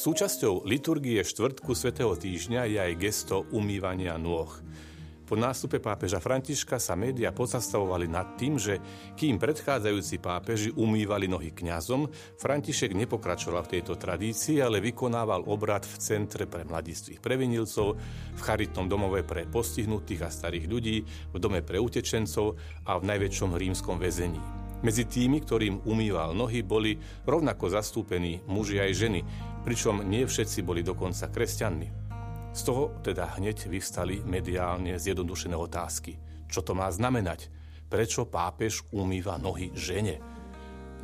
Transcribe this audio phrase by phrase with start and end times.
[0.00, 4.48] Súčasťou liturgie štvrtku svätého týždňa je aj gesto umývania nôh.
[5.30, 8.82] Po nástupe pápeža Františka sa médiá pozastavovali nad tým, že
[9.14, 16.02] kým predchádzajúci pápeži umývali nohy kňazom, František nepokračoval v tejto tradícii, ale vykonával obrad v
[16.02, 17.94] Centre pre mladistvých previnilcov,
[18.34, 22.58] v charitnom domove pre postihnutých a starých ľudí, v dome pre utečencov
[22.90, 24.42] a v najväčšom rímskom väzení.
[24.82, 29.20] Medzi tými, ktorým umýval nohy, boli rovnako zastúpení muži aj ženy,
[29.62, 32.09] pričom nie všetci boli dokonca kresťanmi.
[32.50, 36.18] Z toho teda hneď vyvstali mediálne zjednodušené otázky.
[36.50, 37.46] Čo to má znamenať?
[37.86, 40.18] Prečo pápež umýva nohy žene?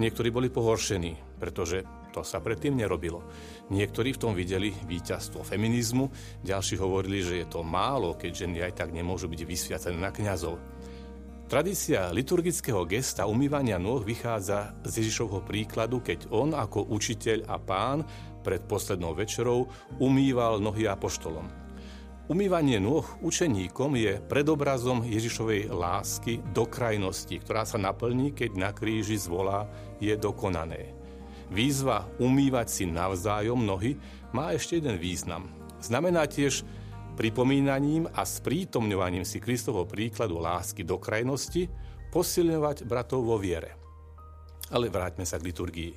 [0.03, 3.22] Niektorí boli pohoršení, pretože to sa predtým nerobilo.
[3.70, 6.11] Niektorí v tom videli víťazstvo feminizmu,
[6.42, 10.58] ďalší hovorili, že je to málo, keď ženy aj tak nemôžu byť vysviacené na kňazov.
[11.47, 18.03] Tradícia liturgického gesta umývania nôh vychádza z Ježišovho príkladu, keď on ako učiteľ a pán
[18.47, 19.66] pred poslednou večerou
[19.98, 21.50] umýval nohy apoštolom.
[22.30, 29.19] Umývanie nôh učeníkom je predobrazom Ježišovej lásky do krajnosti, ktorá sa naplní, keď na kríži
[29.19, 29.66] zvolá
[29.98, 30.94] je dokonané.
[31.50, 33.94] Výzva umývať si navzájom nohy
[34.34, 35.47] má ešte jeden význam.
[35.78, 36.66] Znamená tiež
[37.14, 41.70] pripomínaním a sprítomňovaním si Kristovho príkladu lásky do krajnosti
[42.10, 43.78] posilňovať bratov vo viere.
[44.75, 45.94] Ale vráťme sa k liturgii.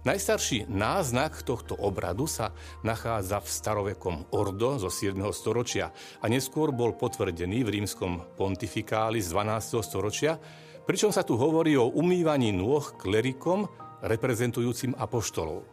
[0.00, 5.18] Najstarší náznak tohto obradu sa nachádza v starovekom Ordo zo 7.
[5.34, 9.82] storočia a neskôr bol potvrdený v rímskom pontifikáli z 12.
[9.84, 10.40] storočia,
[10.88, 13.68] pričom sa tu hovorí o umývaní nôh klerikom
[14.00, 15.66] reprezentujúcim apoštolov.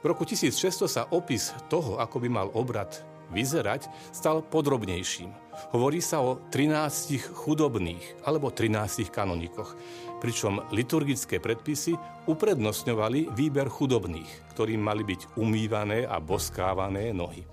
[0.00, 5.30] V roku 1600 sa opis toho, ako by mal obrad vyzerať, stal podrobnejším.
[5.70, 9.78] Hovorí sa o 13 chudobných alebo 13 kanonikoch,
[10.18, 11.94] pričom liturgické predpisy
[12.26, 17.46] uprednostňovali výber chudobných, ktorým mali byť umývané a boskávané nohy.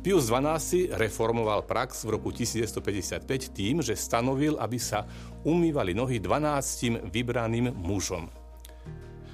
[0.00, 5.04] Pius XII reformoval prax v roku 1955 tým, že stanovil, aby sa
[5.44, 8.28] umývali nohy 12 vybraným mužom–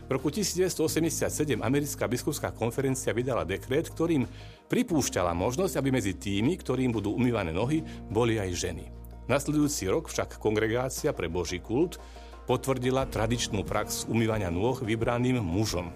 [0.06, 4.22] v roku 1987 americká biskupská konferencia vydala dekret, ktorým
[4.70, 8.86] pripúšťala možnosť, aby medzi tými, ktorým budú umývané nohy, boli aj ženy.
[9.26, 11.98] Nasledujúci rok však kongregácia pre Boží kult
[12.46, 15.90] potvrdila tradičnú prax umývania nôh vybraným mužom.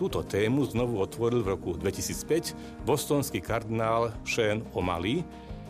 [0.00, 5.20] Túto tému znovu otvoril v roku 2005 bostonský kardinál Shane O'Malley,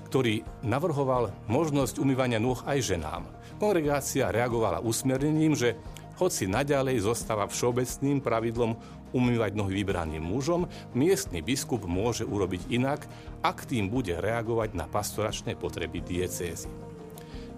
[0.06, 3.26] ktorý navrhoval možnosť umývania nôh aj ženám.
[3.58, 5.74] Kongregácia reagovala usmernením, že
[6.18, 8.76] hoci naďalej zostáva všeobecným pravidlom
[9.12, 13.04] umývať nohy vybraným mužom, miestny biskup môže urobiť inak,
[13.44, 16.68] ak tým bude reagovať na pastoračné potreby diecézy.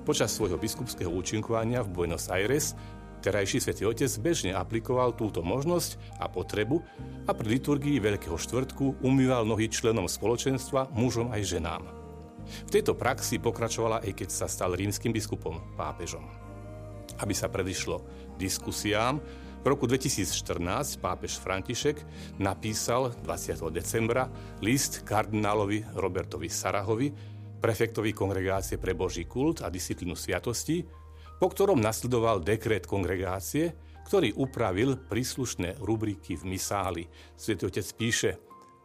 [0.05, 2.77] Počas svojho biskupského účinkovania v Buenos Aires
[3.25, 6.85] terajší svätý Otec bežne aplikoval túto možnosť a potrebu
[7.25, 11.89] a pri liturgii Veľkého štvrtku umýval nohy členom spoločenstva, mužom aj ženám.
[12.69, 16.44] V tejto praxi pokračovala aj keď sa stal rímským biskupom, pápežom.
[17.23, 18.03] Aby sa predišlo
[18.39, 19.23] diskusiám,
[19.65, 21.97] v roku 2014 pápež František
[22.37, 23.65] napísal 20.
[23.73, 24.29] decembra
[24.61, 27.09] list kardinálovi Robertovi Sarahovi,
[27.65, 30.85] prefektovi kongregácie pre Boží kult a disciplínu sviatosti,
[31.41, 33.73] po ktorom nasledoval dekret kongregácie,
[34.05, 37.09] ktorý upravil príslušné rubriky v misáli.
[37.33, 38.37] Svetý Otec píše,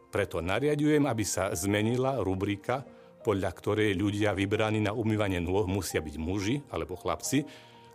[0.08, 2.88] preto nariadujem, aby sa zmenila rubrika,
[3.20, 7.44] podľa ktorej ľudia vybraní na umývanie nôh musia byť muži alebo chlapci,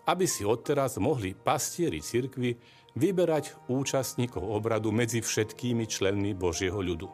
[0.05, 2.57] aby si odteraz mohli pastieri cirkvy
[2.95, 7.09] vyberať účastníkov obradu medzi všetkými členmi Božieho ľudu.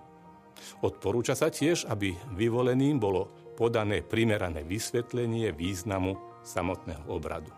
[0.86, 7.50] Odporúča sa tiež, aby vyvoleným bolo podané primerané vysvetlenie významu samotného obradu.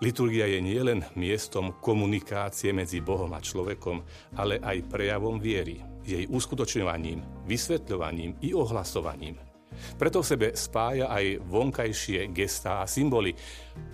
[0.00, 4.00] Liturgia je nielen miestom komunikácie medzi Bohom a človekom,
[4.40, 9.36] ale aj prejavom viery, jej uskutočňovaním, vysvetľovaním i ohlasovaním–
[9.96, 13.36] preto v sebe spája aj vonkajšie gestá a symboly.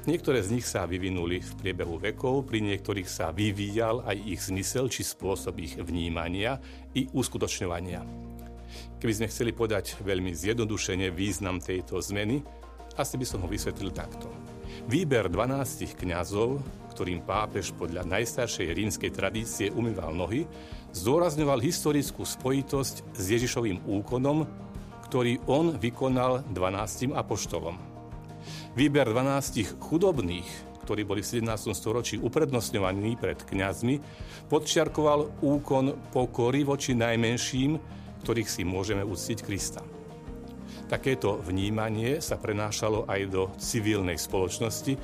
[0.06, 4.86] Niektoré z nich sa vyvinuli v priebehu vekov, pri niektorých sa vyvíjal aj ich zmysel
[4.90, 6.58] či spôsob ich vnímania
[6.94, 8.02] i uskutočňovania.
[8.96, 12.40] Keby sme chceli podať veľmi zjednodušene význam tejto zmeny,
[12.96, 14.32] asi by som ho vysvetlil takto.
[14.88, 16.64] Výber 12 kňazov,
[16.96, 20.48] ktorým pápež podľa najstaršej rímskej tradície umýval nohy,
[20.96, 24.48] zdôrazňoval historickú spojitosť s Ježišovým úkonom
[25.06, 27.78] ktorý on vykonal 12 apoštolom.
[28.74, 30.48] Výber 12 chudobných,
[30.82, 31.70] ktorí boli v 17.
[31.74, 34.02] storočí uprednostňovaní pred kňazmi,
[34.50, 37.78] podčiarkoval úkon pokory voči najmenším,
[38.26, 39.82] ktorých si môžeme uctiť Krista.
[40.86, 44.94] Takéto vnímanie sa prenášalo aj do civilnej spoločnosti,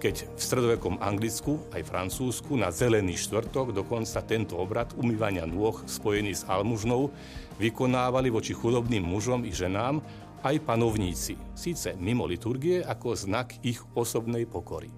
[0.00, 6.32] keď v stredovekom Anglicku aj Francúzsku na zelený štvrtok dokonca tento obrad umývania nôh spojený
[6.40, 7.12] s almužnou
[7.60, 10.00] vykonávali voči chudobným mužom i ženám
[10.40, 14.88] aj panovníci, síce mimo liturgie ako znak ich osobnej pokory.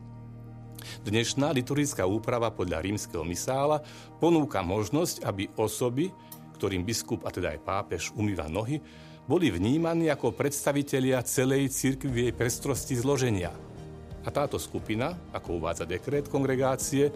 [1.02, 3.82] Dnešná liturgická úprava podľa rímskeho misála
[4.22, 6.14] ponúka možnosť, aby osoby,
[6.54, 8.78] ktorým biskup a teda aj pápež umýva nohy,
[9.26, 13.50] boli vnímaní ako predstavitelia celej cirkvi jej prestrosti zloženia–
[14.22, 17.10] a táto skupina, ako uvádza dekret kongregácie,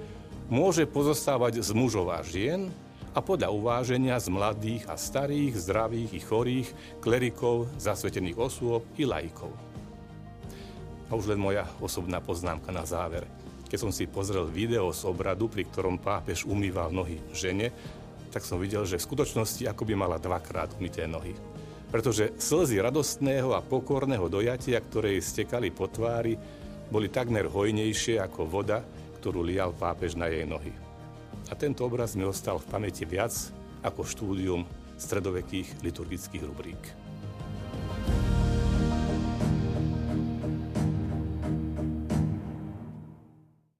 [0.50, 2.70] môže pozostávať z mužov a žien
[3.16, 6.68] a podľa uváženia z mladých a starých, zdravých i chorých,
[7.00, 9.50] klerikov, zasvetených osôb i laikov.
[11.06, 13.24] A už len moja osobná poznámka na záver.
[13.66, 17.70] Keď som si pozrel video z obradu, pri ktorom pápež umýval nohy žene,
[18.30, 21.32] tak som videl, že v skutočnosti ako by mala dvakrát umyté nohy.
[21.88, 26.36] Pretože slzy radostného a pokorného dojatia, ktoré jej stekali po tvári,
[26.90, 28.82] boli takmer hojnejšie ako voda,
[29.18, 30.70] ktorú lial pápež na jej nohy.
[31.50, 33.34] A tento obraz mi ostal v pamäti viac
[33.82, 34.62] ako štúdium
[34.98, 37.05] stredovekých liturgických rubrík.